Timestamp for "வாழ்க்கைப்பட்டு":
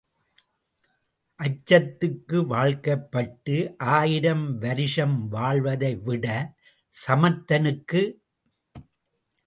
2.49-3.73